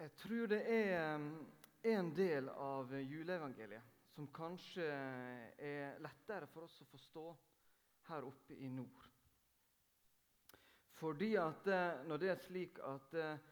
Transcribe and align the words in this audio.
Jeg 0.00 0.12
tror 0.16 0.46
det 0.48 0.60
er 0.64 1.14
um, 1.14 1.24
en 1.84 2.06
del 2.16 2.46
av 2.48 2.92
juleevangeliet 3.04 3.98
som 4.14 4.30
kanskje 4.32 4.86
er 5.60 5.98
lettere 6.00 6.46
for 6.48 6.64
oss 6.64 6.78
å 6.80 6.86
forstå 6.88 7.24
her 8.08 8.24
oppe 8.24 8.56
i 8.56 8.70
nord. 8.72 9.02
Fordi 10.96 11.28
at 11.40 11.68
eh, 11.68 12.00
når 12.08 12.22
det 12.22 12.30
er 12.32 12.40
slik 12.40 12.80
at 12.84 13.12
eh, 13.16 13.44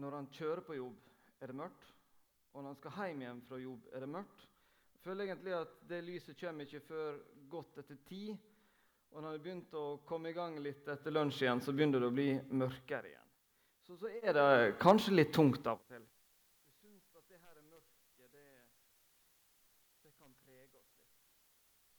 når 0.00 0.16
han 0.16 0.30
kjører 0.32 0.64
på 0.64 0.78
jobb, 0.78 0.96
er 1.40 1.52
det 1.52 1.58
mørkt. 1.60 1.92
Og 2.54 2.62
når 2.62 2.72
han 2.72 2.80
skal 2.80 2.96
hjem 2.96 3.26
igjen 3.26 3.44
fra 3.50 3.60
jobb, 3.60 3.92
er 3.92 4.04
det 4.04 4.10
mørkt. 4.16 4.48
Jeg 4.94 5.04
føler 5.04 5.28
egentlig 5.28 5.56
at 5.58 5.76
det 5.92 6.00
lyset 6.08 6.40
kommer 6.40 6.64
ikke 6.64 6.82
før 6.88 7.20
godt 7.52 7.82
etter 7.84 8.00
ti. 8.08 8.24
Og 9.12 9.20
når 9.20 9.36
det 9.36 9.44
begynte 9.44 9.84
å 9.84 10.00
komme 10.08 10.32
i 10.32 10.40
gang 10.40 10.56
litt 10.64 10.88
etter 10.88 11.12
lunsj 11.12 11.44
igjen, 11.44 11.64
så 11.64 11.76
begynner 11.76 12.00
det 12.00 12.12
å 12.12 12.16
bli 12.16 12.30
mørkere 12.64 13.12
igjen 13.12 13.25
så, 13.86 13.96
så 13.96 14.08
er 14.22 14.32
det 14.34 14.78
kanskje 14.82 15.12
litt 15.14 15.32
tungt 15.34 15.66
av 15.70 15.78
og 15.78 15.90
til. 15.90 16.06
Vi 16.66 16.72
syns 16.74 17.12
at 17.18 17.28
det 17.30 17.38
her 17.38 17.60
mørket, 17.68 18.32
det, 18.32 18.46
det 20.02 20.12
kan 20.18 20.32
prege 20.42 20.80
oss 20.80 20.88
litt. 20.98 21.20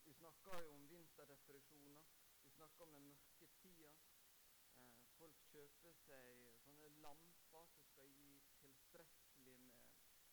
Vi 0.03 0.15
snakker 0.17 0.65
jo 0.65 0.73
om 0.73 0.81
vinterdepresjoner. 0.91 2.09
Vi 2.43 2.51
snakker 2.57 2.83
om 2.83 2.91
den 2.97 3.05
mørke 3.07 3.47
tida. 3.61 3.93
Eh, 4.83 4.97
folk 5.15 5.39
kjøper 5.53 5.95
seg 6.01 6.43
sånne 6.65 6.89
lamper 7.05 7.71
som 7.71 7.87
skal 7.93 8.11
gi 8.17 8.33
tilstrekkelig 8.59 9.55
med, 9.61 9.87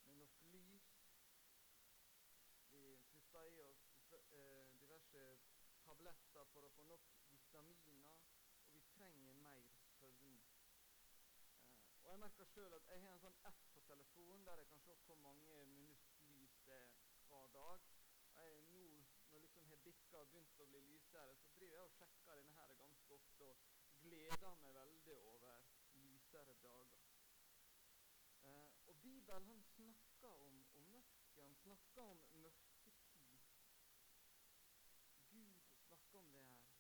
med 0.09 0.19
nok 0.25 0.43
lys. 0.57 0.89
Vi 2.73 2.83
putter 3.13 3.47
i 3.53 3.63
oss 3.69 3.87
eh, 4.19 4.75
diverse 4.83 5.29
tabletter 5.87 6.51
for 6.51 6.67
å 6.67 6.75
få 6.75 6.89
nok 6.91 7.15
vitaminer, 7.31 8.27
og 8.67 8.75
vi 8.75 8.83
trenger 8.97 9.39
mer 9.47 9.71
søvn. 10.01 10.44
Og 12.05 12.11
Jeg 12.11 12.19
merker 12.21 12.45
sjøl 12.45 12.75
at 12.75 12.89
jeg 12.89 13.01
har 13.03 13.13
en 13.13 13.21
sånn 13.21 13.37
app 13.49 13.61
på 13.75 13.83
telefonen 13.89 14.43
der 14.47 14.61
jeg 14.61 14.67
kan 14.71 14.81
se 14.87 14.95
hvor 15.07 15.21
mange 15.27 15.53
minutter 15.71 16.27
lys 16.33 16.57
det 16.67 16.75
er 16.81 16.91
hver 17.29 17.47
dag. 17.55 17.87
Jeg 18.35 18.59
nå, 18.73 18.83
når 19.31 19.45
liksom 19.45 19.71
har 19.71 19.81
bikka 19.87 20.21
begynt 20.33 20.61
å 20.61 20.67
bli 20.73 20.83
lysere, 20.89 21.37
så 21.41 21.53
driver 21.55 21.79
jeg 21.79 21.87
og 21.87 21.95
sjekker 21.95 22.41
denne 22.41 22.59
her 22.59 22.75
ganske 22.83 23.17
ofte 23.17 23.49
og 23.53 23.65
gleder 24.03 24.61
meg 24.65 24.77
veldig 24.77 25.17
over 25.17 25.65
lysere 26.03 26.59
dager. 26.67 27.09
Eh, 28.51 28.69
og 28.85 29.01
Bibelen 29.07 29.49
han 29.49 29.65
snakker 29.71 30.29
om, 30.29 30.61
om 30.77 30.93
mørket. 30.99 31.41
Han 31.41 31.57
snakker 31.63 32.03
om 32.11 32.21
mørketid. 32.45 33.01
Gud 35.33 35.57
snakker 35.89 36.19
om 36.19 36.33
det 36.37 36.47
her. 36.53 36.71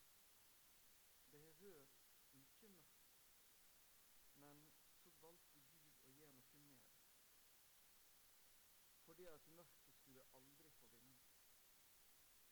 Det 1.32 1.40
har 1.40 1.48
vært 1.48 1.60
mye 1.64 2.72
mørkt. 2.76 3.04
Men 4.36 4.64
valgte 5.24 5.60
Gud 5.64 6.08
å 6.08 6.14
gjøre 6.18 6.34
noe 6.36 6.54
med 6.58 6.74
det. 6.74 6.82
Fordi 9.24 9.34
at 9.34 9.48
mørket 9.48 9.90
skulle 9.90 10.22
aldri 10.36 10.68
få 10.68 10.86
vinne. 10.86 11.28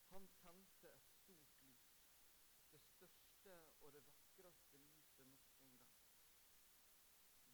Han 0.09 0.29
tente 0.29 0.89
et 0.89 1.11
stort 1.15 1.59
lys. 1.65 1.89
Det 2.73 2.81
største 2.81 3.57
og 3.81 3.93
det 3.93 4.05
vakreste 4.07 4.79
lyset 4.79 5.27
nok 5.27 5.59
en 5.59 5.77
gang. 5.81 5.99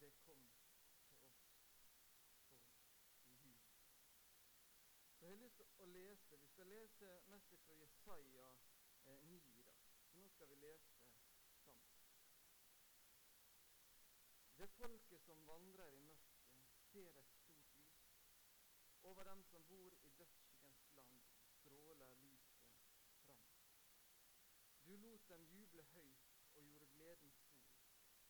Det 0.00 0.12
kom 0.26 0.44
til 0.52 0.68
oss 0.68 0.92
på 3.24 3.46
jul. 3.46 3.56
Så 5.16 5.26
jeg 5.26 5.32
har 5.32 5.42
lyst 5.42 5.56
til 5.56 5.82
å 5.82 5.90
lese. 5.96 6.38
Vi 6.38 6.46
skal 6.52 6.70
lese 6.74 7.10
mest 7.34 7.56
fra 7.64 7.74
Jesaja 7.80 8.46
eh, 9.04 9.22
9 9.32 9.40
i. 9.56 9.66
Så 10.12 10.22
nå 10.22 10.28
skal 10.36 10.48
vi 10.54 10.60
lese 10.62 10.94
sammen. 11.64 11.98
Det 14.58 14.70
folket 14.78 15.26
som 15.26 15.46
vandrer 15.46 15.98
i 15.98 16.00
mørket, 16.06 16.54
ser 16.92 17.18
et. 17.24 17.37
Over 19.08 19.24
dem 19.24 19.42
som 19.44 19.62
bor 19.68 19.92
i 20.02 20.10
dødsskyggens 20.18 20.94
land, 20.94 21.20
stråler 21.46 22.14
lyset 22.14 22.58
fram. 23.26 23.46
Du 24.86 24.96
lot 24.96 25.28
dem 25.28 25.44
juble 25.44 25.82
høyt 25.82 26.26
og 26.54 26.62
gjorde 26.64 26.86
gleden 26.86 27.30
stor. 27.30 27.70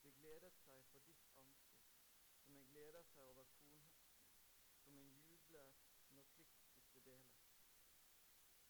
De 0.02 0.12
gledet 0.12 0.52
seg 0.60 0.84
for 0.92 1.00
ditt 1.08 1.24
ansikt, 1.40 1.98
som 2.44 2.54
en 2.60 2.68
gleder 2.70 3.02
seg 3.10 3.24
over 3.24 3.50
kornhøsten, 3.56 4.22
som 4.84 5.00
en 5.00 5.18
jubler 5.32 5.74
når 6.12 6.30
krigsbyttet 6.36 7.04
deles. 7.10 7.42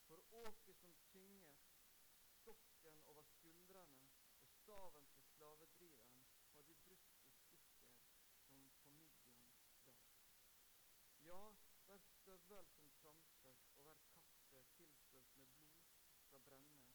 For 0.06 0.24
åket 0.46 0.80
som 0.80 0.96
tynges, 1.12 1.62
stokken 2.40 3.00
over 3.12 3.22
skuldrene 3.22 4.02
og 4.48 4.56
staven 4.64 5.12
til 5.20 5.28
slavedriveren 5.36 6.26
har 6.56 6.62
du 6.72 6.74
brutt 6.88 7.16
som 7.20 7.68
på 8.48 8.56
Midians 8.56 9.24
dag. 9.86 10.04
Ja, 11.20 11.42
hver 12.46 12.64
som 12.64 12.90
tramper, 13.02 13.54
og 13.74 13.82
hver 13.82 13.94
kappe 14.12 14.62
tilsvølt 14.76 15.34
med 15.36 15.46
blod, 15.46 15.78
skal 16.26 16.40
brennes 16.40 16.92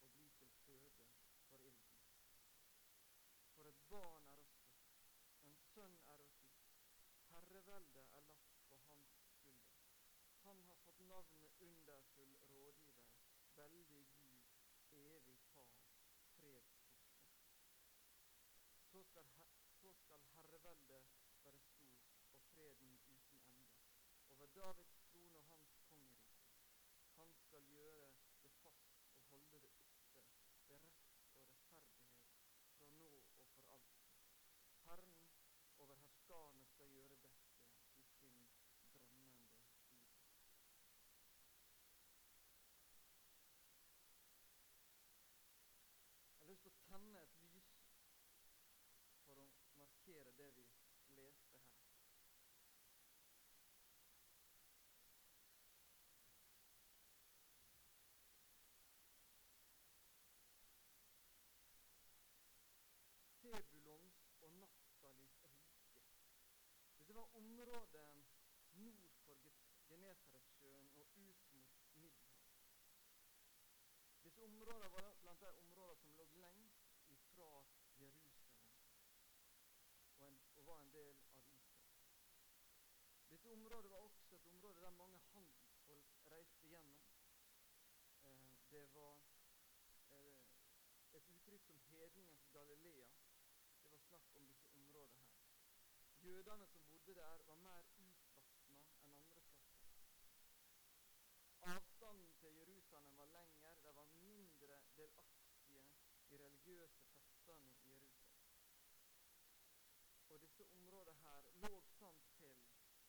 og 0.00 0.10
bli 0.14 0.30
til 0.38 0.50
føde 0.66 0.92
for 1.48 1.56
ilden. 1.56 2.02
For 3.54 3.64
et 3.72 3.80
barn 3.90 4.28
er 4.28 4.42
oss 4.44 4.56
født, 4.60 4.98
en 5.42 5.56
sønn 5.72 5.98
er 6.14 6.22
oss 6.26 6.38
gitt. 6.42 6.76
Herreveldet 7.30 8.04
er 8.12 8.20
lagt 8.20 8.60
på 8.68 8.76
hans 8.88 9.16
skulder. 9.30 9.74
Han 10.44 10.62
har 10.68 10.76
fått 10.84 11.00
navnet 11.00 11.60
underfull 11.60 12.36
rådgiver, 12.50 13.10
veldig 13.56 14.06
Gud, 14.20 14.40
evig 14.92 15.38
far, 15.54 15.82
fredsfyrste. 16.36 17.26
Så 18.90 19.02
skal 19.02 19.24
så 19.80 19.92
skal 19.92 20.20
herreveldet 20.34 21.04
være 21.44 21.58
stort 21.60 22.06
og 22.30 22.40
freden 22.40 23.05
Davids 24.56 24.96
trone 25.08 25.38
og 25.38 25.48
hans 25.48 25.72
kongerike. 25.88 26.36
Han 27.16 27.32
skal 27.40 27.62
gjøre 27.72 28.10
det 28.42 28.52
fast 28.62 29.02
og 29.16 29.24
holde 29.30 29.58
det 29.64 29.70
oppe 29.70 29.98
ved 30.14 30.22
rett 30.22 30.62
og 30.62 30.70
rettferdighet 30.70 31.90
fra 32.78 32.88
nå 33.00 33.10
og 33.10 33.50
for 33.58 33.74
alltid. 33.76 34.16
Herren 34.86 35.12
over 35.78 36.00
herskarene 36.04 36.64
skal 36.70 36.88
gjøre 36.94 37.18
dette 37.26 37.52
i 38.00 38.06
sin 38.14 38.40
brennende 38.88 39.44
tid. 39.44 39.92
Jeg 46.30 46.40
har 46.40 46.48
lyst 46.54 46.62
til 46.64 46.72
å 46.72 46.80
tenne 46.88 47.26
et 47.28 47.40
lys 47.52 47.76
for 49.26 49.44
å 49.44 49.50
markere 49.84 50.32
det 50.40 50.52
vi 50.56 50.70
leste 51.20 51.60
her. 51.68 51.86
Sebulons 63.86 64.16
og 64.42 64.50
Naftalis 64.52 65.42
rike. 65.42 66.00
Dette 66.98 67.14
var 67.14 67.15
området 67.32 68.14
nord 68.72 69.10
for 69.24 69.36
Genesaretsjøen 69.88 70.90
og 70.94 71.06
ut 71.16 71.46
mot 71.52 71.70
Middelhavet. 71.94 72.66
Disse 74.22 74.42
områdene 74.42 74.90
var 74.92 75.14
blant 75.22 75.40
de 75.40 75.50
områdene 75.58 75.96
som 75.96 76.12
lå 76.16 76.24
lengst 76.24 76.86
ifra 77.08 77.64
Jerusalem 77.98 78.56
og, 80.18 80.26
en, 80.28 80.40
og 80.54 80.66
var 80.66 80.80
en 80.80 80.92
del 80.92 81.10
av 81.10 81.46
Israel. 81.48 81.96
Dette 83.30 83.50
området 83.50 83.90
var 83.90 83.98
også 83.98 84.36
et 84.36 84.46
område 84.46 84.80
der 84.80 84.90
mange 84.90 85.18
handelsfolk 85.18 86.30
reiste 86.30 86.66
gjennom. 86.66 87.06
Eh, 88.24 88.56
det 88.70 88.94
var 88.94 89.18
eh, 90.10 90.36
et 91.12 91.30
uttrykk 91.36 91.64
som 91.64 91.80
hedningens 91.88 92.48
Galilea. 92.52 93.08
Det 93.82 93.90
var 93.90 93.98
snakk 93.98 94.34
om 94.36 94.46
disse 94.46 94.68
områdene 94.68 95.24
her. 95.30 95.46
Jødene 96.22 96.66
som 96.66 96.85
bodde 97.06 97.20
der, 97.20 97.42
var 97.46 97.54
mer 97.54 97.84
utvatna 98.02 98.70
enn 98.74 98.86
andre 99.00 99.42
plasser. 99.50 100.40
Avstanden 101.74 102.32
til 102.40 102.56
Jerusalem 102.56 103.18
var 103.18 103.26
lengre. 103.26 103.74
De 103.82 103.92
var 103.96 104.04
mindre 104.04 104.80
delaktige 104.96 105.84
i 106.30 106.36
religiøse 106.36 107.06
festene 107.18 107.70
i 107.82 107.92
Jerusalem. 107.92 108.50
Og 110.28 110.40
disse 110.40 110.66
områdene 110.78 111.22
her 111.28 111.46
lå 111.66 111.80
sånn 111.92 112.20
til 112.40 112.58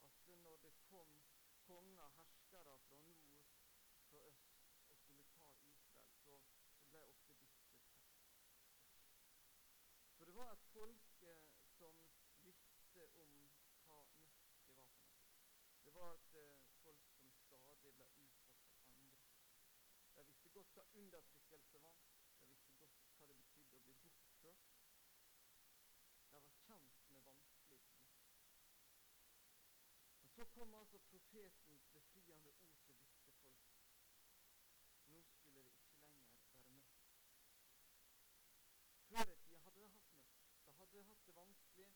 at 0.09 0.29
når 0.45 0.61
det 0.67 0.75
kom 0.91 1.17
konger, 1.65 2.13
herskere 2.19 2.77
fra 2.85 3.01
nord, 3.09 3.43
fra 3.89 4.21
øst, 4.21 4.61
og 4.91 4.97
skulle 5.01 5.25
ta 5.33 5.49
Israel, 5.65 5.97
så, 6.23 6.37
ble 6.91 7.01
ofte 7.09 7.33
disse 7.41 7.65
tatt. 7.65 7.97
Så 10.17 10.25
det 10.25 10.35
var 10.35 10.51
et 10.53 10.69
folk 10.73 11.23
eh, 11.33 11.45
som 11.79 12.03
visste 12.45 13.09
om 13.25 13.47
hva 13.87 13.99
mørket 14.11 14.67
var 14.67 14.87
for 14.99 15.11
noe. 15.15 15.35
Det 15.85 15.86
var 16.01 16.13
et 16.19 16.39
eh, 16.41 16.65
folk 16.83 17.03
som 17.19 17.33
stadig 17.43 17.93
ble 17.97 18.07
utsatt 18.25 18.63
for 18.71 18.87
andre. 18.87 19.11
De 20.15 20.25
visste 20.31 20.55
godt 20.59 20.73
hva 20.77 20.87
undertrykkelse 21.03 21.83
var. 21.85 22.01
De 22.41 22.51
visste 22.53 22.79
godt 22.81 23.05
hva 23.19 23.31
det 23.33 23.39
betydde 23.43 23.81
å 23.81 23.85
bli 23.89 23.99
bortført. 24.05 24.67
De 26.21 26.33
var 26.33 26.49
kjent 26.65 27.07
med 27.13 27.29
vanskelig 27.31 27.83
så 30.37 30.45
kom 30.45 30.73
altså 30.73 30.97
profetens 30.99 31.87
befriende 31.93 32.49
ord 32.49 32.73
til 32.85 32.95
disse 33.01 33.31
folk. 33.41 33.63
Nå 35.07 35.21
skulle 35.29 35.63
det 35.63 35.73
ikke 35.73 36.09
lenger 36.09 36.43
være 36.49 36.69
mørkt. 36.75 37.15
Før 39.09 39.31
i 39.31 39.37
tida 39.45 39.59
hadde 39.63 39.79
de 39.79 39.89
hatt 39.95 40.11
mørkt. 40.17 40.43
De 40.65 40.73
hadde 40.79 41.03
hatt 41.09 41.25
det 41.27 41.35
vanskelig, 41.35 41.87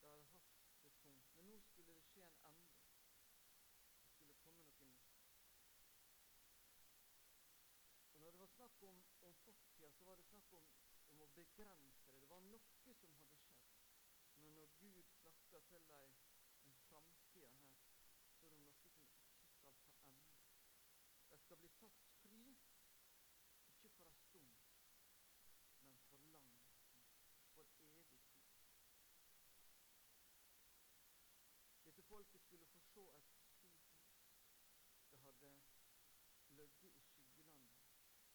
de 0.00 0.06
hadde 0.06 0.24
hatt 0.30 0.84
det 0.84 0.94
tungt. 1.02 1.36
Men 1.36 1.50
nå 1.52 1.58
skulle 1.66 1.94
det 1.98 2.06
skje 2.08 2.24
en 2.30 2.40
endring. 2.52 2.88
Det 3.98 4.08
skulle 4.08 4.38
komme 4.46 4.64
noe 4.70 4.88
nytt. 4.88 5.20
Og 8.14 8.20
Når 8.20 8.30
det 8.30 8.38
var 8.40 8.52
snakk 8.56 8.82
om, 8.82 9.04
om 9.20 9.36
fortida, 9.44 9.90
så 9.98 10.04
var 10.04 10.16
det 10.16 10.24
snakk 10.32 10.52
om, 10.52 10.72
om 11.30 11.36
begrense 11.36 12.12
det. 12.12 12.20
Det 12.20 12.28
var 12.30 12.40
noe 12.42 12.58
som 12.58 12.78
hadde 12.86 13.08
skjedd. 13.14 13.36
Men 14.36 14.54
når 14.54 14.66
Gud 14.80 15.04
snakker 15.20 15.60
til 15.68 15.82
dem 15.88 16.14
om 16.66 16.72
framtida 16.88 17.50
her, 17.60 17.76
så 18.40 18.48
er 18.48 18.56
det 18.56 18.64
noe 18.64 18.74
som 18.78 18.96
ikke 19.04 19.44
skal 19.58 19.58
ta 19.62 19.74
ende. 20.02 20.32
De 21.30 21.38
skal 21.38 21.60
bli 21.62 21.70
satt 21.76 22.02
fri, 22.22 22.56
ikke 23.70 23.92
for 23.98 24.06
en 24.10 24.18
stund, 24.24 24.50
men 25.84 25.94
for 26.08 26.26
lang 26.34 26.50
tid. 26.66 26.90
For 27.54 27.70
evig 27.86 27.94
tid. 27.94 28.34
Dette 31.84 32.02
folket 32.02 32.42
skulle 32.42 32.66
få 32.66 32.82
se 32.94 33.06
et 33.14 33.22
stort 33.30 33.54
lys. 33.54 33.94
Det 35.10 35.18
hadde 35.20 35.54
ligget 36.58 36.84
i 36.84 37.22
skyggelandet, 37.30 37.86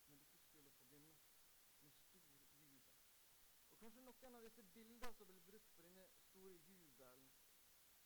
men 0.07 0.19
dette 0.23 0.47
skulle 0.47 0.71
få 0.71 0.85
bli 0.89 0.97
møtt 0.99 1.35
med 1.83 1.91
stor 2.01 2.21
jubel. 2.69 2.95
Og 3.69 3.79
Kanskje 3.95 4.27
noen 4.27 4.35
av 4.35 4.41
disse 4.43 4.63
bildene 4.75 5.09
som 5.15 5.27
blir 5.29 5.43
brukt 5.47 5.69
på 5.75 5.83
denne 5.85 6.05
store 6.13 6.55
jubelen, 6.67 7.27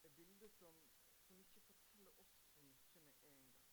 er 0.06 0.12
bilder 0.14 0.52
som, 0.54 0.76
som 1.24 1.40
ikke 1.42 1.62
forteller 1.66 2.20
oss 2.22 2.34
så 2.52 2.60
mye 2.62 3.00
med 3.06 3.24
en 3.30 3.40
gang. 3.48 3.64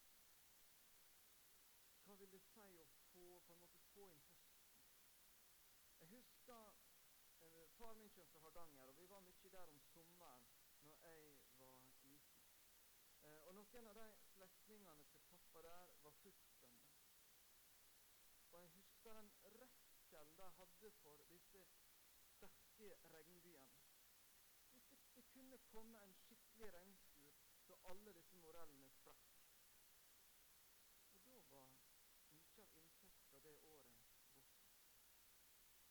Hva 2.07 2.15
vil 2.17 2.31
det 2.31 2.39
si 2.47 2.65
å 2.81 2.87
få, 3.11 3.25
på 3.45 3.53
en 3.53 3.61
måte 3.61 3.83
få 3.91 4.07
inn 4.15 4.25
høsten? 4.31 4.73
Jeg 5.99 6.09
husker 6.15 6.73
eh, 7.45 7.69
Far 7.77 7.93
min 8.01 8.09
kommer 8.15 8.33
fra 8.33 8.41
Hardanger, 8.47 8.89
og 8.89 8.97
vi 8.97 9.09
var 9.13 9.21
mye 9.27 9.53
der 9.53 9.73
om 9.75 9.81
sommeren 9.93 10.49
når 10.89 11.05
jeg 11.05 11.39
var 11.61 11.85
liten. 12.01 12.49
Eh, 13.21 13.41
og 13.45 13.59
noen 13.59 13.91
av 13.93 14.01
de 14.01 14.07
slektningene 14.31 15.05
til 15.13 15.29
pappa 15.29 15.61
der 15.69 15.93
var 16.01 16.17
fruktbønder. 16.23 16.97
Og 18.49 18.63
jeg 18.63 18.73
husker 18.79 19.21
den 19.21 19.35
redselen 19.61 20.33
de 20.41 20.55
hadde 20.57 20.95
for 21.03 21.29
disse 21.29 21.86
sterke 22.77 23.09
regnbyene. 23.13 23.69
Hvis 24.71 24.85
det, 24.85 24.97
det 25.15 25.25
kunne 25.33 25.57
komme 25.57 26.03
en 26.03 26.13
skikkelig 26.13 26.73
regnskur 26.73 27.33
så 27.65 27.77
alle 27.91 28.13
disse 28.13 28.37
morellene 28.37 28.89
sprakk. 28.89 29.31
Og 31.21 31.31
da 31.31 31.39
var 31.51 31.63
mye 31.71 32.65
av 32.65 32.75
inntekta 32.75 33.39
det 33.45 33.55
året 33.71 33.89
borte. 33.95 34.29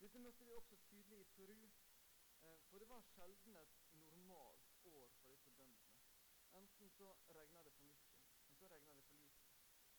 Dette 0.05 0.23
møtte 0.23 0.47
vi 0.47 0.55
også 0.61 0.79
tydelig 0.85 1.21
i 1.25 1.29
Peru, 1.35 1.59
eh, 1.65 2.61
for 2.69 2.79
det 2.79 2.89
var 2.89 3.03
sjelden 3.11 3.57
et 3.57 3.83
normalt 4.05 4.87
år 4.93 5.11
for 5.19 5.35
disse 5.35 5.51
bøndene. 5.59 5.91
Enten 6.61 6.91
så 6.91 7.17
regna 7.41 7.65
det 7.65 7.75
for 7.81 7.91
mye, 7.91 8.15
men 8.45 8.55
så 8.61 8.71
regna 8.77 8.95
det 8.95 9.09
for 9.11 9.17
lite. 9.17 9.51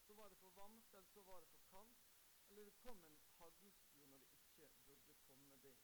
Så 0.06 0.14
var 0.14 0.28
det 0.28 0.40
for 0.40 0.50
varmt, 0.50 0.92
eller 0.92 1.12
så 1.12 1.22
var 1.22 1.40
det 1.40 1.48
for 1.48 1.68
kaldt, 1.70 2.08
eller 2.48 2.64
det 2.64 2.76
kom 2.80 3.04
en 3.04 3.20
haglskur 3.36 4.04
når 4.04 4.18
det 4.20 4.30
ikke 4.64 4.80
burde 4.86 5.14
komme 5.26 5.58
det. 5.62 5.76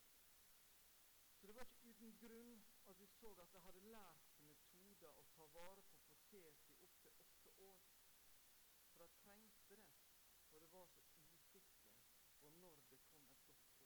Så 1.45 1.49
det 1.49 1.57
var 1.57 1.67
ikke 1.69 1.89
uten 1.89 2.13
grunn 2.21 2.61
at 2.89 3.01
vi 3.01 3.07
så 3.07 3.31
at 3.43 3.51
de 3.55 3.61
hadde 3.65 3.81
lært 3.95 4.29
metoder 4.51 5.19
å 5.21 5.25
ta 5.33 5.45
vare 5.57 5.83
på 5.97 6.15
potet 6.31 6.71
i 6.81 6.87
opptil 6.87 7.11
åtte 7.25 7.51
år. 7.67 7.83
For 8.87 9.03
de 9.03 9.09
trengte 9.19 9.67
det, 9.69 9.83
for 10.47 10.65
det 10.65 10.71
var 10.73 10.89
så 10.95 11.11
usikkert 11.27 12.33
på 12.39 12.49
når 12.63 12.81
det 12.95 13.03
kom 13.11 13.29
et 13.35 13.45
godt 13.51 13.69
år. 13.75 13.85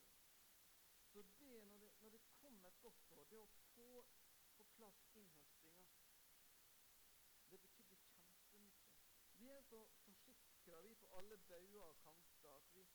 Så 1.10 1.24
det, 1.40 1.50
når 1.72 1.82
det, 1.82 1.90
når 2.04 2.14
det 2.14 2.22
kom 2.36 2.62
et 2.70 2.78
godt 2.86 3.10
år, 3.16 3.26
det 3.32 3.42
å 3.42 3.50
få 3.74 3.88
på 4.54 4.68
plass 4.76 5.02
innhøstinga, 5.18 5.90
det 7.50 7.58
betydde 7.66 7.98
kjempemye. 8.12 8.86
Vi 9.40 9.50
er 9.56 9.66
så 9.72 9.82
forsikra, 10.04 10.78
vi 10.86 10.94
på 11.02 11.10
alle 11.18 11.42
bauger 11.50 11.90
og 11.90 11.98
kanter, 12.06 12.54
at 12.54 12.70
vi, 12.78 12.86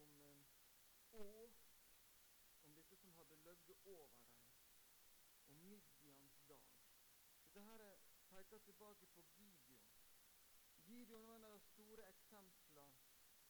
om 0.00 0.12
eh, 0.28 0.54
åk, 1.14 1.60
om 2.62 2.74
dette 2.74 2.96
som 2.96 3.12
hadde 3.12 3.36
løgget 3.36 3.86
over 3.86 4.06
dem, 4.06 4.26
om 5.46 5.56
Midians 5.56 6.42
dag. 6.48 6.70
Dette 7.54 7.62
her 7.62 7.98
peker 8.28 8.58
tilbake 8.58 9.06
på 9.06 9.20
Gideon. 9.20 9.80
Gideon 10.84 11.26
var 11.26 11.36
en 11.36 11.44
av 11.44 11.52
de 11.52 11.60
store 11.60 12.08
eksemplene 12.08 12.96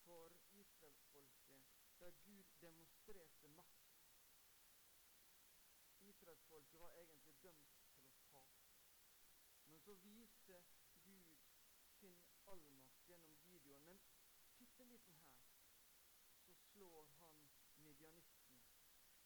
for 0.04 0.36
israelsfolket 0.52 1.62
der 1.98 2.10
Gud 2.10 2.44
demonstrerte 2.60 3.48
makt. 3.48 3.94
Israelsfolket 6.00 6.80
var 6.80 6.92
egentlig 6.92 7.34
dømt 7.42 7.70
til 7.86 8.12
å 8.12 8.24
tape. 8.28 8.64
Men 9.66 9.80
så 9.80 9.94
viste 9.94 10.60
Gud 11.04 11.40
sin 12.00 12.18
allmakt 12.46 13.08
gjennom 13.08 13.38
Gideon. 13.46 13.84
Men 13.84 14.02
bitte 14.58 14.84
liten 14.84 15.16
her 15.16 15.44
så 16.46 16.52
slår 16.52 17.08
han 17.20 17.43
medianistene. 18.04 18.60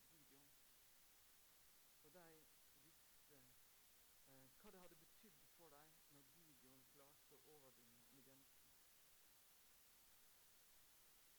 Og 2.03 2.15
de 2.15 2.43
visste 2.85 3.37
eh, 3.37 4.49
hva 4.63 4.71
det 4.71 4.81
hadde 4.81 5.01
betydd 5.05 5.43
for 5.59 5.69
dem 5.69 5.93
når 6.13 6.33
Gideon 6.45 6.83
klarte 6.95 7.37
å 7.37 7.43
overvinne 7.57 8.07
medianistene. 8.13 8.79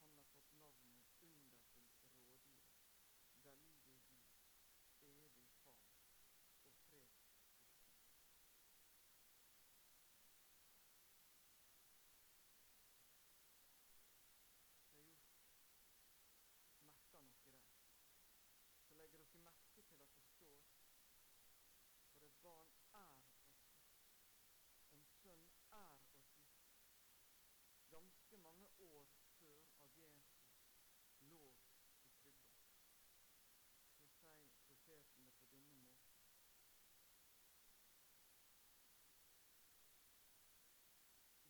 Han 0.10 0.20
har 0.26 0.50
fått 0.62 0.82
navnet 0.88 1.18
ganske 27.98 28.38
mange 28.38 28.68
år 28.80 29.06
før 29.42 29.62
at 29.86 29.98
Jesus 30.04 30.40
lå 31.20 31.48
i 31.50 32.10
krybba. 32.20 32.60
Så 34.20 34.30
sier 34.40 34.58
profeten 34.66 35.26
det 35.26 35.34
på 35.40 35.56
denne 35.56 35.78
måten. 35.82 36.14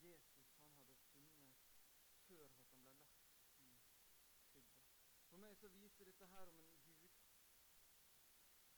Jesus 0.03 0.47
han 0.61 0.73
hadde 0.73 0.99
funnet 1.11 1.61
før 2.27 2.45
at 2.59 2.69
han 2.71 2.83
ble 2.85 2.95
lagt 3.01 3.23
i 3.23 4.45
krybba. 4.51 4.85
For 5.29 5.43
meg 5.45 5.57
så 5.63 5.73
viser 5.79 6.11
dette 6.11 6.31
her 6.35 6.53
om 6.53 6.63
en 6.63 6.95
Gud 7.01 7.23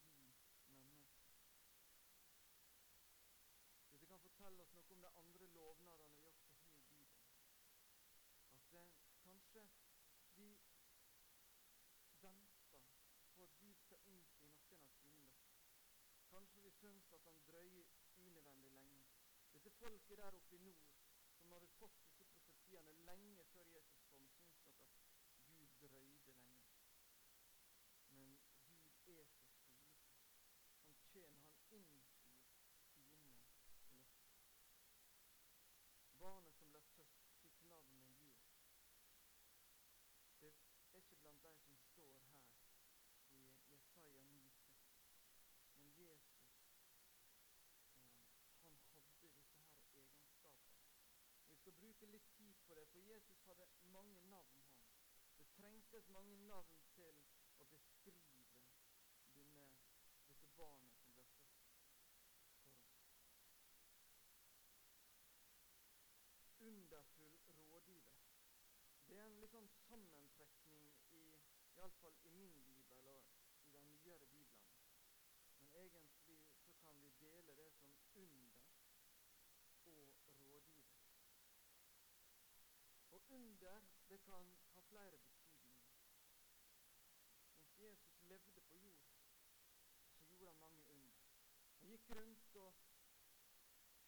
gi 0.68 0.76
mennesket. 0.84 1.48
Dette 3.92 4.08
kan 4.12 4.22
fortelle 4.24 4.64
oss 4.64 4.72
noe 4.78 4.94
om 4.96 5.02
de 5.04 5.12
andre 5.22 5.50
lovnadene 5.56 6.22
vi 6.22 6.30
også 6.32 6.54
har 6.62 6.78
i 6.80 6.86
Bibelen. 6.94 7.26
At 8.56 8.70
det, 8.76 8.86
kanskje 9.24 9.66
vi 10.38 10.48
venter 12.22 12.64
på 12.72 12.84
at 13.44 13.60
Gud 13.60 13.76
skal 13.84 14.08
innfri 14.14 14.48
noen 14.56 14.88
av 14.88 14.96
sine 15.02 15.26
løfter. 15.26 15.68
Kanskje 16.32 16.64
vi 16.68 16.72
syns 16.80 17.12
at 17.20 17.28
han 17.28 17.44
drøyer 17.52 17.92
unødvendig 18.16 18.72
lenge. 18.78 19.04
Dette 19.54 19.76
folket 19.82 20.24
der 20.24 20.40
oppe 20.40 20.56
i 20.56 20.64
nord 20.70 20.88
som 21.42 21.52
hadde 21.52 21.76
fått 21.82 22.00
disse 22.06 22.40
profetiene 22.48 22.96
lenge 23.12 23.46
før 23.54 23.76
Jesus 23.76 24.08
kom, 24.14 24.28
syns 24.40 24.64
nok 24.64 24.88
at 25.36 25.50
Gud 25.60 25.80
drøyde 25.82 26.16
lenge. 26.24 26.40
Men 28.12 28.26
Gud 29.06 29.20
er 29.20 29.26
så 29.26 29.40
solefast. 29.48 29.70
Han 30.86 30.98
kommer, 31.14 31.44
han 31.52 31.62
innfrir 31.72 33.64
sine 33.80 34.00
løfter. 34.00 34.66
Barnet 36.20 36.56
som 36.58 36.72
ble 36.74 36.82
født, 36.94 37.20
fikk 37.42 37.64
navnet 37.72 38.10
Jesus. 38.26 38.58
Det 40.42 40.52
er 40.92 40.98
ikke 40.98 41.22
blant 41.24 41.44
de 41.44 41.54
som 41.62 41.76
står 41.84 42.14
her 42.26 42.38
i 43.38 43.46
Jesaja 43.72 44.20
9,6. 44.20 44.76
Men 45.78 45.94
Jesus 45.98 46.44
eh, 46.76 47.80
han 48.64 48.76
hadde 48.94 49.16
disse 49.22 49.48
her 49.54 49.72
egenskapene. 50.02 50.78
Og 51.40 51.50
Vi 51.50 51.56
skal 51.56 51.74
bruke 51.84 52.06
litt 52.06 52.30
tid 52.38 52.54
på 52.68 52.76
det, 52.76 52.88
for 52.92 53.00
Jesus 53.14 53.46
hadde 53.48 53.68
mange 53.98 54.22
navn. 54.36 54.54
han. 54.54 54.70
Det 55.38 55.48
trengtes 55.70 56.10
mange 56.10 56.38
navn 56.50 56.78
til 56.96 57.18
å 57.62 57.66
beskrive 57.70 58.46
denne, 59.34 59.66
dette 60.30 60.48
barnet 60.58 60.96
som 60.98 61.14
ble 61.14 61.26
født 61.30 61.60
for 61.60 61.76
oss. 61.76 62.08
Underfull 66.70 67.38
rådgiver. 67.60 68.18
Det 69.12 69.20
er 69.20 69.28
en 69.28 69.38
litt 69.44 69.54
sånn 69.54 69.70
sammentrekning 69.84 70.90
i 71.20 71.22
iallfall 71.76 72.18
i 72.26 72.34
min 72.40 72.58
bibel 72.66 73.14
og 73.14 73.30
i 73.70 73.76
den 73.78 73.94
nyere 73.94 74.26
bibelen. 74.34 74.74
Men 75.60 75.78
egentlig 75.84 76.42
så 76.66 76.74
kan 76.82 76.98
vi 77.06 77.14
dele 77.22 77.60
det 77.62 77.70
som 77.78 77.94
under 78.26 78.58
og 79.86 80.42
rådgiver. 80.42 81.00
Og 83.12 83.22
under 83.38 83.82
det 84.10 84.22
kan 84.26 84.54
ha 84.74 84.82
flere 84.82 85.18
betydninger. 85.18 85.50
Mens 87.54 87.80
Jesus 87.80 88.24
levde 88.24 88.62
på 88.62 88.76
jord, 88.76 89.06
så 90.28 90.36
gjorde 90.50 90.60
mange 90.60 90.84
under. 90.90 91.18
Han 91.80 91.90
gikk 91.90 92.10
rundt, 92.16 92.56
og 92.56 92.74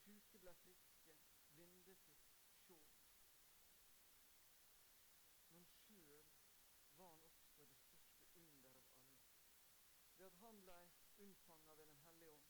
sjuke 0.02 0.40
ble 0.42 0.54
friske, 0.64 1.16
blinde 1.54 1.82
fikk 1.86 2.08
se. 2.66 2.78
Men 5.52 5.68
sjøl 5.76 6.26
var 6.98 7.14
han 7.14 7.30
også 7.38 7.68
det 7.70 7.78
største 7.84 8.42
under 8.42 8.66
av 8.72 8.80
alle. 8.88 9.14
Det 10.18 10.26
at 10.26 10.42
han 10.42 10.62
ble 10.66 10.80
unnfanga 11.26 11.78
ved 11.78 11.86
Den 11.94 12.02
hellige 12.10 12.34
ånd. 12.34 12.50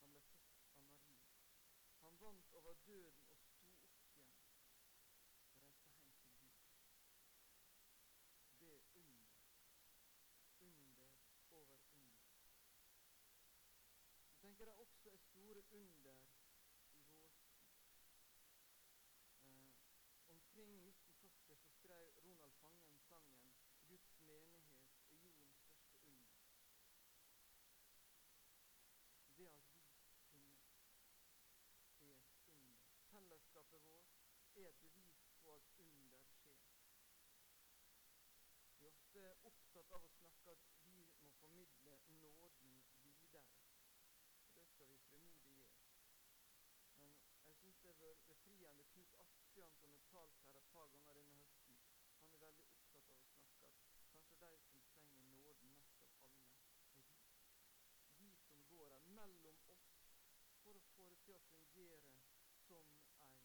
Han 0.00 0.12
ble 0.12 0.20
født 0.30 0.64
av 0.72 0.80
Maria. 0.80 1.28
Han 2.02 2.20
vant 2.20 2.54
over 2.60 2.74
døden 2.86 3.28
og 3.28 3.38
sto 3.44 3.56
opp 3.56 3.68
igjen 3.76 3.92
og 4.00 4.08
reiste 4.08 5.12
hjem 5.12 5.28
til 5.28 5.28
Gud. 5.28 5.28
Det 8.60 8.72
er 8.74 8.88
under. 9.02 9.28
Under 10.60 10.98
over 11.50 11.76
under. 11.94 12.18
Så 14.58 14.64
det 14.64 14.72
også 14.72 15.08
et 15.08 15.20
store 15.20 15.62
under 15.72 16.14
i 17.10 17.16
vår 17.22 17.30
tid. 17.50 17.62
Eh, 19.42 19.74
omkring 20.28 20.72
1940 20.86 21.56
så 21.56 21.70
skrev 21.78 22.10
Ronald 22.24 22.52
Fangen 22.62 22.98
sangen 22.98 23.52
'Guds 23.88 24.20
menighet 24.20 24.82
er 25.10 25.16
jordens 25.16 25.54
største 25.54 25.94
under'. 26.02 26.40
Det 29.36 29.46
at 29.46 29.62
vi 29.62 29.78
finnes, 30.32 30.62
er 32.00 32.10
et 32.10 32.26
under. 32.42 32.74
Fellesskapet 33.10 33.84
vårt 33.84 34.10
er 34.56 34.68
et 34.68 34.80
bevis 34.80 35.22
på 35.42 35.54
at 35.54 35.62
under 35.78 36.20
skjer. 36.20 36.58
Vi 39.12 39.20
er 39.20 39.30
ofte 39.30 39.78
opptatt 39.78 39.92
av 39.92 40.04
å 40.04 40.08
snakke 40.18 40.50
at 40.50 40.66
vi 40.82 40.90
må 40.98 41.06
formidle 41.40 41.98
nåden 42.08 42.82
videre. 43.02 43.42
Og 44.48 44.54
det 44.54 44.64
skal 44.66 44.88
vi 44.88 44.96
frimodig 45.08 45.54
gjøre. 45.56 45.80
Men 47.00 47.77
har 47.88 48.00
vært 48.04 48.24
befriende. 48.28 48.84
Knut 48.92 49.14
Asbjørn, 49.24 49.74
som 49.80 49.92
har 49.96 50.02
talt 50.12 50.40
her 50.44 50.56
et 50.60 50.66
par 50.74 50.88
ganger 50.92 51.14
denne 51.18 51.36
høsten, 51.40 51.76
han 52.20 52.34
er 52.36 52.42
veldig 52.42 52.66
opptatt 52.72 53.12
av 53.14 53.22
å 53.22 53.30
snakke 53.30 53.70
at 53.70 54.02
kanskje 54.12 54.40
de 54.42 54.50
som 54.66 54.82
trenger 54.90 55.30
nåden 55.38 55.72
mest 55.72 55.94
av 55.96 56.10
alle, 56.18 56.32
er 56.82 56.90
de. 56.92 57.06
De 58.18 58.28
som 58.42 58.66
går 58.72 58.92
her 58.92 59.08
mellom 59.20 59.62
oss 59.72 59.88
for 60.64 60.76
å 60.76 60.84
få 60.92 61.08
det 61.14 61.20
til 61.24 61.38
å 61.38 61.44
fungere 61.48 62.02
som 62.04 62.44
et 62.50 62.60
fellesskap. 62.68 63.40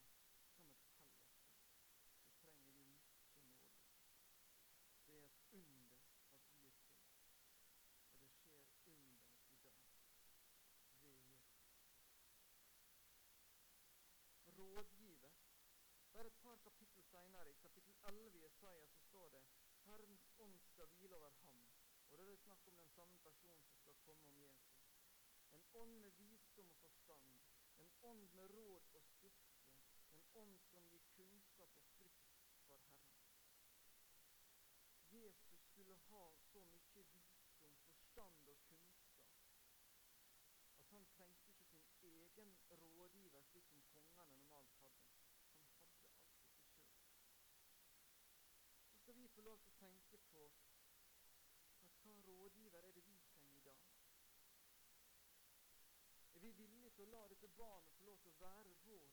Så 2.41 2.51
trenger 2.59 2.83
vi 2.83 2.99
mye 2.99 3.47
nåde. 3.47 3.79
Det 5.07 5.21
er 5.21 5.29
et 5.29 5.55
under 5.61 5.95
at 6.03 6.19
vi 6.19 6.35
er 6.35 6.51
til. 6.59 6.75
Og 8.41 8.51
det 8.51 8.63
skjer 8.67 8.99
under 9.07 9.23
i 9.23 9.63
dag 9.63 9.87
ved 10.99 11.07
Jesus. 11.07 11.53
Rådgiver. 14.57 15.33
Bare 16.23 16.31
et 16.31 16.41
par 16.41 16.55
kapittel 16.55 17.03
senere, 17.03 17.49
i 17.49 17.53
kapittel 17.53 17.95
11 18.09 18.37
i 18.37 18.43
Jesaja, 18.43 18.87
så 18.87 19.01
står 19.01 19.29
det 19.29 19.41
Herrens 19.85 20.29
ånd 20.37 20.59
skal 20.61 20.87
hvile 20.87 21.15
over 21.15 21.29
ham. 21.29 21.57
Og 22.11 22.17
det 22.17 22.27
er 22.31 22.37
snakk 22.43 22.67
om 22.67 22.77
den 22.77 22.87
samme 22.89 23.17
personen 23.23 23.65
som 23.65 23.81
skal 23.81 23.95
komme 24.05 24.29
om 24.29 24.37
Jesus. 24.41 24.85
En 25.51 25.65
ånd 25.73 25.99
med 25.99 26.11
visdom 26.11 26.69
og 26.71 26.79
forstand. 26.79 27.33
En 27.79 27.91
ånd 28.01 28.29
med 28.37 28.55
råd 28.55 28.87
og 28.93 29.03
styrke. 29.03 29.59
En 30.13 30.23
ånd 30.43 30.59
som 30.69 30.87
gir 30.87 31.03
kunnskap 31.17 31.75
og 31.81 31.91
frykt 31.97 32.31
for 32.67 32.79
Herren. 32.87 32.95
Jesus 35.11 35.61
skulle 35.67 35.95
ha 35.95 36.23
så 36.53 36.63
mye 36.71 37.05
visdom, 37.11 37.75
forstand 37.97 38.47
og 38.47 38.63
kunnskap 38.69 39.13
at 40.83 40.87
han 40.89 41.05
trengte 41.17 41.53
ikke 41.53 42.27
sin 42.35 42.55
egen 42.69 42.95
rådgiver, 42.95 43.41
slik 43.41 43.67
som 43.67 43.83
kongene 43.91 44.31
normalt 44.31 44.79
hadde. 44.81 45.03
Han 45.03 45.47
hadde 45.47 45.83
alt 45.83 46.03
dette 46.03 46.29
sjøl. 46.33 46.53
Så 48.87 48.95
skal 48.97 49.15
vi 49.21 49.27
få 49.43 49.49
lov 49.49 49.57
til 49.59 49.71
å 49.71 49.79
tenke 49.79 50.17
på 50.31 50.41
at 51.83 51.95
hva 52.03 52.13
rådgiver 52.27 52.77
er 52.79 52.91
det 52.95 53.01
vi 53.07 53.15
trenger 53.25 53.57
i 53.57 53.63
dag? 53.65 53.81
Er 56.35 56.39
vi 56.45 56.51
villige 56.59 56.91
til 56.95 57.03
å 57.03 57.11
la 57.11 57.23
dette 57.33 57.49
barnet 57.57 57.97
få 57.97 58.05
lov 58.07 58.21
til 58.23 58.31
å 58.31 58.39
være 58.39 58.77
vår 58.85 59.09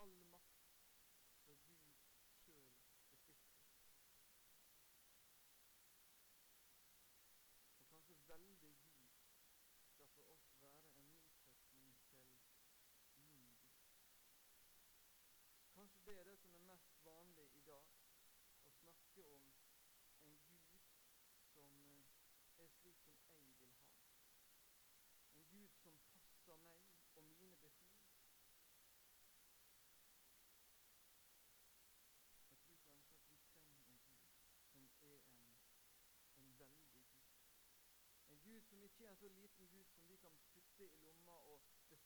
alınması 0.00 0.49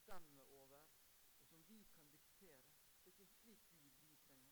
bestemme 0.05 0.43
over, 0.43 0.81
og 1.33 1.43
som 1.49 1.57
vi 1.69 1.83
kan 1.83 2.05
diktere. 2.13 2.59
Det 3.05 3.11
er 3.11 3.21
ikke 3.21 3.27
slik 3.27 3.59
Gud 3.71 3.81
vi 3.83 3.91
trenger. 3.91 4.43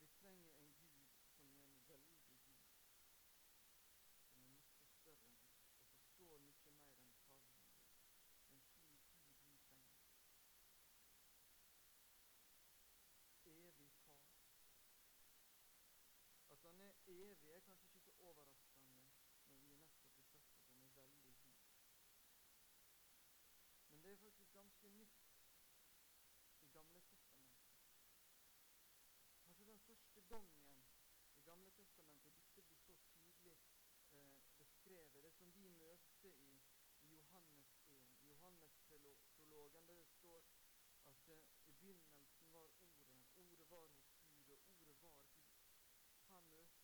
Vi 0.00 0.06
trenger 0.06 0.59
gangen 30.30 30.60
i 31.34 31.42
Gamle 31.46 31.70
Testamentet 31.76 32.34
dette 32.56 32.76
blir 32.84 32.96
så 33.04 33.14
tydelig 33.42 33.56
eh, 34.18 34.36
beskrevet. 34.58 35.14
Det 35.14 35.32
som 35.38 35.48
vi 35.56 35.68
møter 35.68 36.28
i, 36.28 36.60
i 37.02 37.16
Johannes 37.16 37.72
1, 37.88 38.04
i 38.22 38.28
Johannes-prologen, 38.30 39.82
det 39.88 40.04
står 40.06 40.44
at 41.10 41.32
eh, 41.34 41.42
i 41.66 41.72
begynnelsen 41.80 42.28
var 42.52 42.62
Ordet, 42.62 42.92
Ordet 43.36 43.70
var 43.70 43.88
hos 43.88 44.22
Gud, 44.46 44.58
og 44.78 44.86
Ordet 44.86 45.02
var 45.02 45.10
Gud. 45.18 45.42
Her 46.28 46.42
møter 46.54 46.79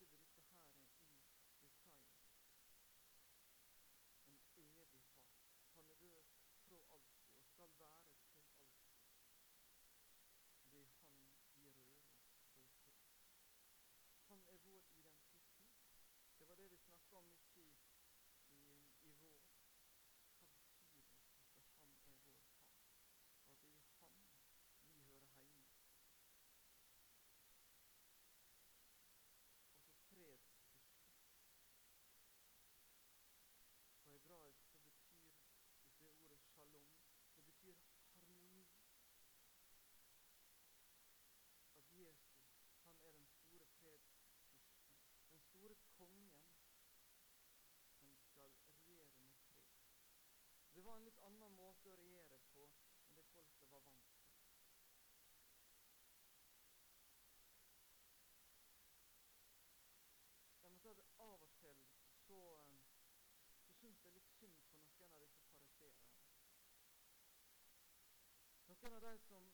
nok 68.87 68.95
av 68.95 69.11
de 69.11 69.19
som, 69.19 69.47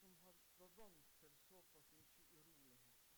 som 0.00 0.10
har, 0.22 0.34
var 0.58 0.68
vant 0.76 1.06
til 1.20 1.32
såpass 1.48 1.88
mye 1.98 2.18
uroligheter. 2.32 3.08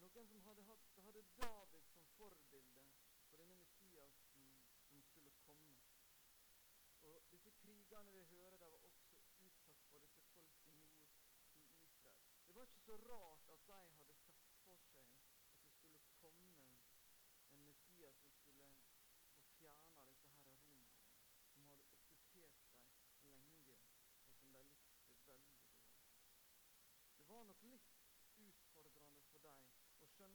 Noen 0.00 0.26
som 0.30 0.40
hadde, 0.46 0.64
hatt, 0.70 0.88
hadde 1.04 1.22
David 1.36 1.84
som 1.92 2.08
forbilde 2.16 2.82
for 3.28 3.38
denne 3.38 3.58
Messiasen 3.60 4.48
som 4.88 5.04
skulle 5.06 5.34
komme. 5.44 5.76
Og 7.06 7.30
disse 7.30 7.54
krigene 7.60 8.16
vi 8.16 8.24
hører, 8.32 8.58
de 8.58 8.82
var 8.82 8.90
også 8.90 9.38
utsatt 9.46 9.86
for 9.92 10.02
disse 10.02 10.26
folk 10.34 10.58
i 10.58 10.74
nord 10.74 10.98
i 10.98 11.86
Israel. 11.86 12.26
Det 12.48 12.56
var 12.56 12.66
ikke 12.66 12.86
så 12.88 13.00
rart 13.06 13.54
at 13.54 13.66
de 13.70 13.82
hadde 14.00 14.17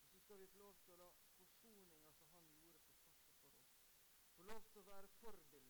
Og 0.00 0.08
så 0.14 0.24
skal 0.24 0.40
vi 0.40 0.48
få 0.54 0.64
lov 0.64 0.80
til 0.86 0.96
å 0.96 1.02
la 1.02 1.10
forsoninga 1.36 2.00
som 2.08 2.48
han 2.48 2.56
gjorde 2.64 2.88
på 2.88 3.04
korset 3.12 3.36
for 3.36 3.60
oss, 3.60 3.84
få 4.38 4.48
lov 4.48 4.72
til 4.72 4.80
å 4.80 4.88
være 4.94 5.16
forbilde 5.20 5.67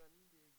then 0.00 0.08
the 0.32 0.49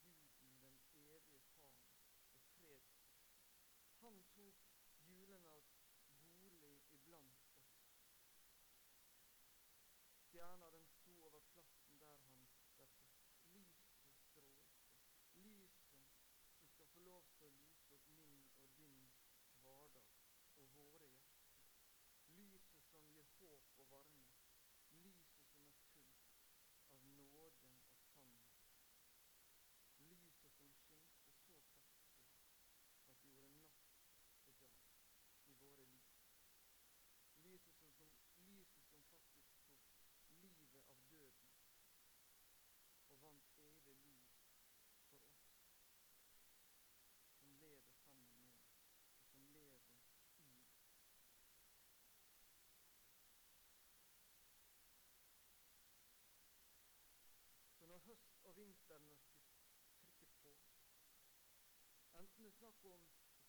Enten 62.22 62.44
det 62.44 62.50
er 62.50 62.58
snakk 62.58 62.86
om 62.86 63.06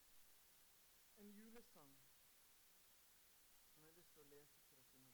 lys. 0.09 0.53
En 1.17 1.29
julesang 1.39 1.93
som 3.75 3.83
jeg 3.83 3.91
har 3.91 3.97
lyst 3.99 4.13
til 4.13 4.21
å 4.21 4.29
lese 4.33 4.57
til 4.65 4.73
dere 4.81 4.95
nå. 4.97 5.09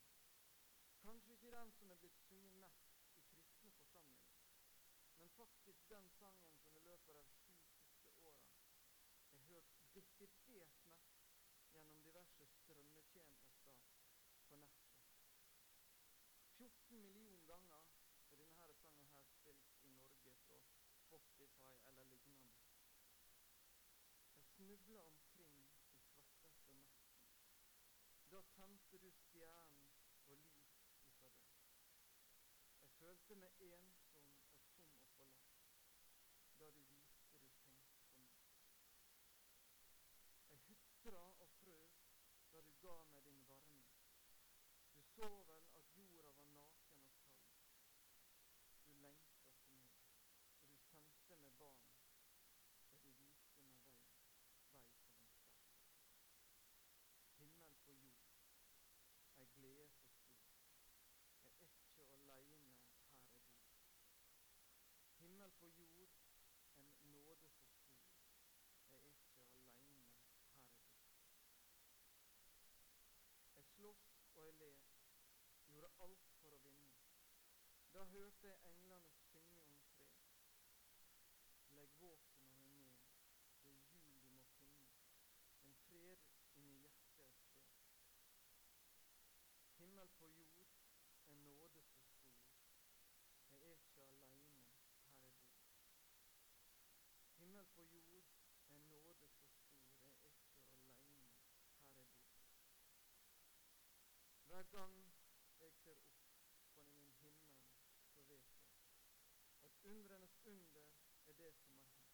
Kanskje 1.11 1.33
ikke 1.33 1.51
den 1.51 1.71
som 1.71 1.89
er 1.91 1.95
blitt 1.99 2.19
sunget 2.25 2.53
mest 2.55 2.91
i 3.11 3.21
kristne 3.29 3.71
forsamlinger, 3.71 4.43
men 5.17 5.29
faktisk 5.29 5.89
den 5.89 6.09
sangen 6.09 6.53
som 6.61 6.77
i 6.77 6.83
løpet 6.85 7.09
av 7.09 7.25
de 7.25 7.33
sju 7.39 7.57
siste 7.73 8.29
åra 8.29 8.53
er 9.33 9.41
hørt 9.49 9.73
desidert 9.95 10.77
mest 10.91 11.25
gjennom 11.73 11.99
diverse 12.05 12.47
strømmetjenester 12.53 13.81
på 14.47 14.61
nettet. 14.61 15.03
14 16.57 17.01
millioner 17.03 17.43
ganger 17.51 17.91
er 18.31 18.39
denne 18.45 18.71
sangen 18.85 19.11
her 19.17 19.27
spilt 19.35 19.75
i 19.83 19.93
Norge 19.97 20.35
fra 20.47 20.63
Spotify 21.01 21.73
eller 21.91 22.03
lignende. 22.13 22.55
Jeg 24.37 24.47
snubla 24.55 25.03
omkring 25.11 25.59
i 25.59 25.67
svarteste 25.75 26.73
natten. 26.79 27.11
Da 28.31 28.41
tente 28.55 28.97
du 28.97 29.11
stjernen 29.11 29.89
og 30.07 30.21
lys 30.29 30.61
ifra 31.01 31.31
deg. 31.35 31.57
Jeg 32.99 33.00
følte 33.11 33.35
meg 33.35 33.55
ensom 33.75 34.27
og 34.31 34.43
tom 34.51 34.75
og 34.89 35.07
forlatt 35.15 35.47
da 36.59 36.67
du 36.75 36.83
viste 36.91 37.41
du 37.41 37.49
tenkte 37.57 38.05
på 38.13 38.21
meg. 38.21 38.37
Jeg 40.51 40.61
hutra 40.67 41.23
og 41.43 41.49
frøs 41.57 41.97
da 42.53 42.61
du 42.67 42.71
ga 42.85 42.95
meg 43.15 43.25
din 43.27 43.43
varme. 43.49 43.83
Du 44.93 45.01
så 45.15 45.27
vel 45.49 45.67
at 45.81 45.91
jorda 45.97 46.31
var 46.39 46.47
naken 46.55 47.03
og 47.03 47.11
kald. 47.17 47.43
Du 48.85 48.95
lengta 49.03 49.43
etter 49.49 49.75
meg, 49.75 49.91
og 50.61 50.71
du 50.71 50.79
sendte 50.87 51.41
meg 51.43 51.59
barn, 51.59 51.83
der 52.87 53.03
du 53.03 53.11
viste 53.19 53.65
meg 53.67 53.83
vei, 53.91 54.07
vei 54.71 54.87
til 54.95 55.03
en 55.03 55.11
stad. 55.19 55.51
Himmel 57.41 57.75
på 57.83 57.99
jord, 58.05 58.31
ei 59.35 59.51
glede 59.57 59.91
så 59.99 60.15
stor. 60.23 60.41
Jeg 61.43 61.67
er 61.67 61.81
ikke 61.83 62.05
aleine 62.15 62.57
her 62.57 62.91
jeg 62.93 63.05
bor. 63.13 63.31
Himmel 65.19 65.51
på 65.59 65.67
jord, 65.67 66.09
en 66.77 66.91
nåde 67.03 67.35
så 67.37 67.51
stor. 67.53 67.89
Jeg 68.91 69.01
er 69.05 69.21
ikke 69.21 69.45
aleine 69.45 70.05
her 70.13 70.29
jeg 70.29 70.45
bor. 70.51 70.71
Jeg 73.55 73.65
slåss 73.65 74.05
og 74.35 74.45
jeg 74.45 74.53
led, 74.53 74.75
gjorde 75.81 76.03
alt 76.05 76.25
for 76.37 76.53
å 76.53 76.57
vinne. 76.61 76.89
Da 77.93 78.01
hørte 78.13 78.47
jeg 78.47 78.65
englene 78.69 79.13
synge 79.25 79.61
om 79.65 79.77
fred. 79.93 80.17
Legg 81.77 81.95
våpnene 82.01 82.65
ned, 82.67 82.99
det 83.63 83.71
er 83.71 83.79
jul 83.95 84.19
du 84.19 84.27
må 84.29 84.43
finne, 84.51 84.89
en 85.65 85.73
fred 85.85 86.27
inni 86.61 86.83
hjertet 86.83 87.23
et 87.23 87.39
sted. 87.39 87.71
Himmel 89.79 90.11
på 90.19 90.29
jord, 90.35 90.69
en 91.31 91.41
nåde 91.47 91.71
så 91.73 91.87
stor. 91.95 92.19
Jeg 93.49 93.65
er 93.71 93.79
ikke 93.79 94.05
aleine 94.11 94.53
her 94.53 94.69
jeg 94.75 94.93
bor. 94.99 95.33
Himmel 97.39 97.73
på 97.73 97.87
jord, 97.95 98.29
en 98.69 98.85
nåde 98.85 99.15
så 99.23 99.31
stor. 99.39 99.65
Jeg 100.05 100.29
er 100.29 100.45
ikke 100.45 100.85
aleine 100.85 101.25
her 101.33 101.57
jeg 101.73 101.89
bor. 101.95 102.13
Hver 104.45 104.63
gang 104.77 105.01
jeg 105.61 105.71
ser 105.73 105.91
opp 105.91 106.05
på 106.73 106.81
min 106.81 107.11
himmel, 107.21 107.57
så 108.13 108.21
vet 108.29 108.47
jeg 108.51 108.61
at 109.63 109.80
undrenes 109.91 110.35
under 110.45 110.85
er 111.27 111.33
det 111.33 111.53
som 111.53 111.73
har 111.73 111.83
hendt. 111.83 112.11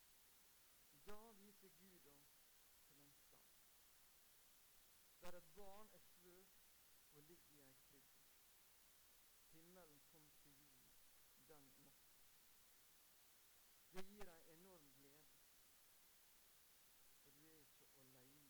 da 1.12 1.20
viser 1.44 1.76
Gud 1.84 2.08
oss 2.16 2.28
til 2.96 3.04
en 3.04 3.16
stad 3.20 3.36
der 5.26 5.38
et 5.38 5.56
barn 5.58 5.90
er 5.94 6.15
Det 13.96 14.04
gir 14.04 14.26
deg 14.28 14.48
enorm 14.52 14.88
glede. 14.98 15.28
For 17.20 17.36
du 17.40 17.46
er 17.48 17.62
ikke 17.62 17.86
alene. 18.00 18.50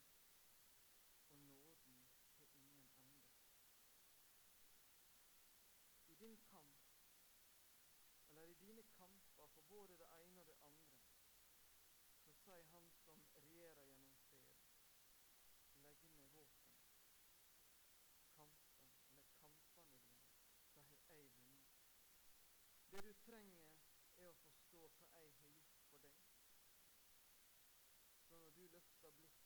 Og 1.27 1.36
nåden 1.36 1.99
til 2.15 2.63
ingen 2.63 2.63
ende. 2.63 2.88
I 6.08 6.15
din 6.23 6.38
kamp, 6.49 6.81
eller 8.27 8.41
i 8.41 8.53
dine 8.53 8.84
kamper 8.97 9.47
for 9.53 9.62
både 9.62 9.97
det 10.01 10.10
ene 10.23 10.41
og 10.41 10.47
det 10.47 10.58
andre, 10.71 10.97
så 12.25 12.34
sier 12.41 12.65
han 12.73 12.94
når 28.45 28.51
du 28.51 28.67
løfter 28.73 28.95
blikket 28.99 29.44